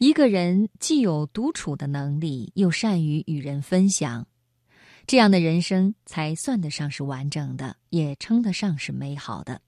[0.00, 4.26] 一个人既有独处的能力，又善于与人分享，
[5.06, 9.60] 这样的人生才算得上是完整的，也称得上是美好的。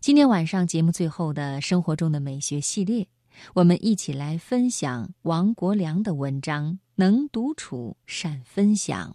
[0.00, 3.06] 今天晚上节目最后的生活中的美学系列，
[3.52, 9.10] 我们一起来分享王国良的文章《能独处善分享》。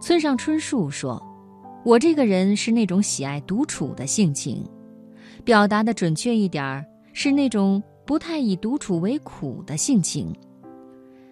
[0.00, 1.22] 村上春树说。
[1.84, 4.68] 我这个人是那种喜爱独处的性情，
[5.44, 6.84] 表达的准确一点儿，
[7.14, 10.34] 是那种不太以独处为苦的性情。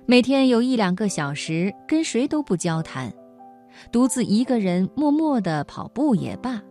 [0.07, 3.13] 每天有一两个小时跟谁都不交谈，
[3.93, 6.63] 独自一个人默默地跑步也罢，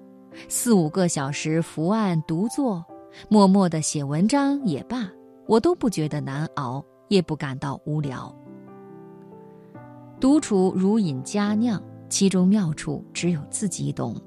[0.48, 2.84] 四五个小时伏案独坐，
[3.30, 5.08] 默默地写文章也罢，
[5.48, 8.34] 我都不觉得难熬，也不感到无聊。
[10.26, 11.80] 独处如饮佳酿。
[12.10, 14.20] 其中妙处只有自己懂。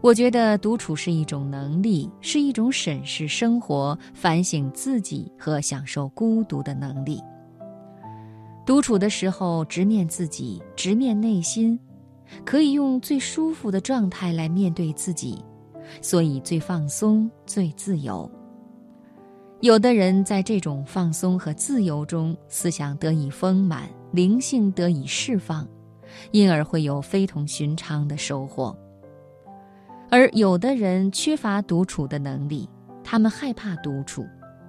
[0.00, 7.20] 我觉得独处是一种能力，是一种审视生活、反省自己和享受孤独的能力。
[8.66, 11.78] 独处的时候，直面自己，直面内心，
[12.44, 15.44] 可以用最舒服的状态来面对自己，
[16.00, 18.28] 所以最放松、最自由。
[19.60, 25.66] 有的人在这种放松和自由中，思想得以丰满，灵性得以释放。
[26.30, 28.76] 因而会有非同寻常的收获。
[30.10, 32.68] 而有的人缺乏独处的能力，
[33.02, 34.24] 他们害怕独处。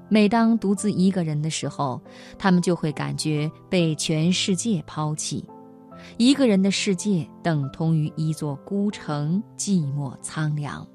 [0.08, 2.02] 每当独自一个人的时候，
[2.40, 5.46] 他们就会感觉被全世界抛弃。
[6.16, 10.88] 一个人的世界等同于一座孤城，寂寞苍凉。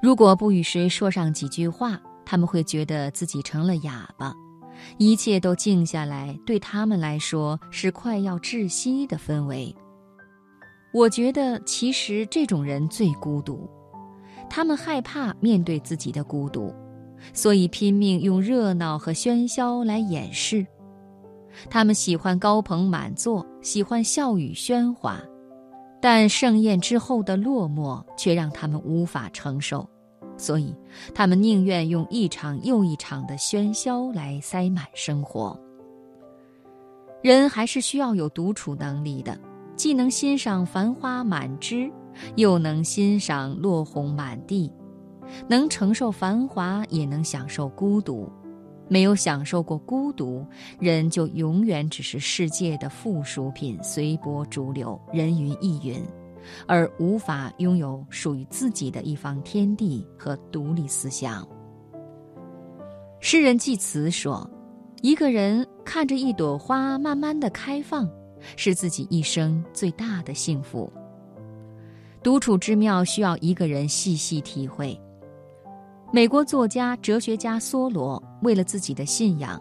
[0.00, 4.32] 如果不与谁说上几句话，他们会觉得自己成了哑巴。
[4.98, 9.74] 一切都静下来，对他们来说是快要窒息的氛围。
[10.92, 13.68] 我觉得，其实这种人最孤独，
[14.50, 16.74] 他们害怕面对自己的孤独，
[17.32, 20.66] 所以拼命用热闹和喧嚣来掩饰。
[21.70, 25.20] 他们喜欢高朋满座，喜欢笑语喧哗，
[26.00, 29.88] 但盛宴之后的落寞却让他们无法承受。
[30.42, 30.74] 所以，
[31.14, 35.56] 他们宁愿用一场又一场的喧嚣来塞满生活。
[37.22, 39.38] 人还是需要有独处能力的，
[39.76, 41.88] 既能欣赏繁花满枝，
[42.34, 44.68] 又能欣赏落红满地，
[45.46, 48.28] 能承受繁华，也能享受孤独。
[48.88, 50.44] 没有享受过孤独，
[50.80, 56.04] 人就永远只是世界的附属品，随波逐流，人云亦云。
[56.66, 61.46] 而无法拥有属于自己的一方天地和独立思想。
[63.20, 64.48] 诗人济慈说
[65.02, 68.08] ：“一个人看着一朵花慢慢的开放，
[68.56, 70.92] 是自己一生最大的幸福。
[72.22, 74.98] 独处之妙，需要一个人细细体会。”
[76.12, 79.58] 美国作家、哲学家梭罗为了自己的信仰，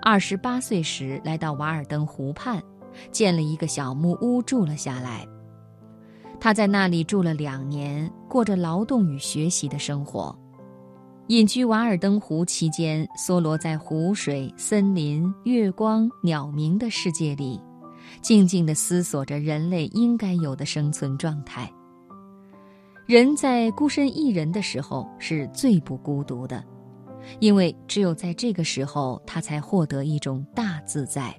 [0.00, 2.62] 二十八岁时来到瓦尔登湖畔，
[3.12, 5.26] 建了一个小木屋住了下来。
[6.40, 10.34] 他在那里住了两年，过着劳动与学习的生活。
[11.26, 17.60] 隐居瓦尔登湖期间，梭罗在湖水、森林、月光、鸟鸣的世界里，
[18.22, 21.70] 静静地思索着人类应该有的生存状态。
[23.06, 26.64] 人在孤身一人的时候是最不孤独的，
[27.38, 31.32] 因为只有在这个时候，他才获得一种大自在。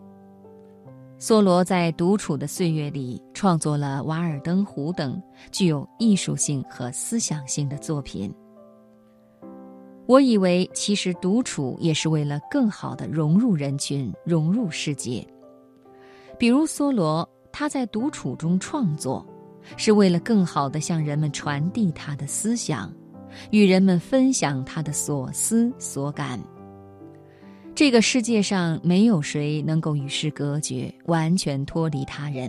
[1.22, 5.22] 梭罗在独处的岁月里创作了《瓦尔登湖》等
[5.52, 8.34] 具有艺术性和思想性的作品。
[10.08, 15.24] 我以为，其实独处也是为了更好地融入人群、融入世界。
[16.40, 19.24] 比如梭罗，他在独处中创作，
[19.78, 22.92] 是为了更好地向人们传递他的思想，
[23.52, 26.40] 与人们分享他的所思所感。
[27.82, 32.48] 这个世界上没有谁能够与世隔绝，完全脱离他人。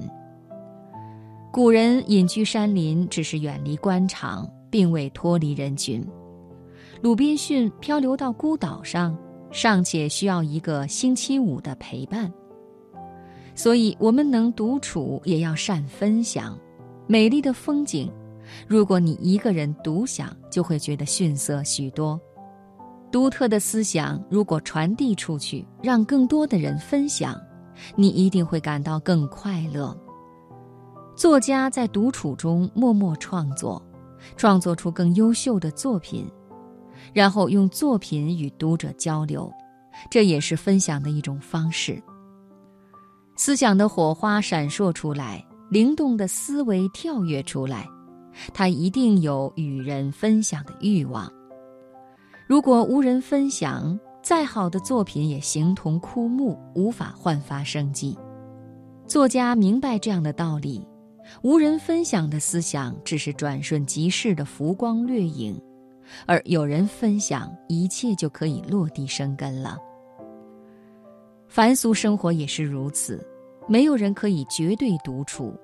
[1.50, 6.06] 古人隐居山林，只是远离官场，并未脱离人群。
[7.00, 9.16] 鲁滨逊漂流到孤岛上，
[9.50, 12.30] 尚且需要一个星期五的陪伴。
[13.54, 16.58] 所以，我们能独处，也要善分享。
[17.06, 18.12] 美丽的风景，
[18.68, 22.20] 如果你一个人独享，就会觉得逊色许多。
[23.12, 27.38] 独特的思想，如果传递出去，让更多的人分享，
[27.94, 29.94] 你一定会感到更快乐。
[31.14, 33.80] 作家在独处中默默创作，
[34.34, 36.26] 创作出更优秀的作品，
[37.12, 39.52] 然后用作品与读者交流，
[40.10, 42.02] 这也是分享的一种方式。
[43.36, 47.86] 思想的火花闪烁出来，灵动的思维跳跃出来，
[48.54, 51.30] 他一定有与人分享的欲望。
[52.46, 58.16] 如果无人分享，再好的作品也形同枯木，无法焕发生机。
[59.06, 60.86] 作家明白这样的道理，
[61.42, 65.60] 无人分享的思想只是转瞬即逝的浮光掠影，
[66.26, 69.78] 而有人分享，一切就可以落地生根了。
[71.48, 73.24] 凡俗生活也是如此，
[73.68, 75.54] 没有人可以绝对独处，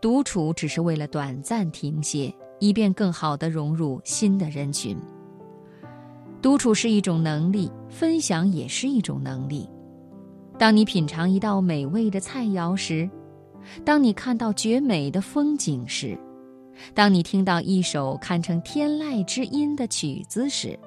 [0.00, 4.96] 独处只是为了短暂停歇，以便更好地融入新的人群。
[6.42, 9.68] 独处是一种能力，分享也是一种能力。
[10.58, 13.08] 当你品尝一道美味的菜肴时，
[13.84, 16.16] 当你看到绝美的风景时，
[16.94, 20.78] 当你听到一首堪称天籁之音的曲子时，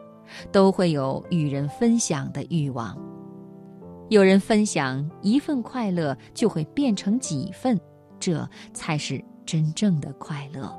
[0.52, 2.98] 都会有与人分享的欲望。
[4.10, 7.80] 有人分享一份快乐，就会变成几份，
[8.20, 10.74] 这才是真正的快乐。